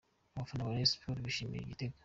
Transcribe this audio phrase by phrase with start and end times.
[0.35, 1.95] Abafana ba Rayon Sports bishimira igitego.